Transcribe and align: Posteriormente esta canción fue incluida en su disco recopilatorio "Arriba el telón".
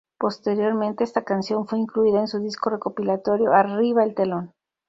Posteriormente 0.17 1.03
esta 1.03 1.23
canción 1.23 1.67
fue 1.67 1.77
incluida 1.77 2.21
en 2.21 2.27
su 2.27 2.39
disco 2.39 2.71
recopilatorio 2.71 3.53
"Arriba 3.53 4.03
el 4.03 4.15
telón". 4.15 4.51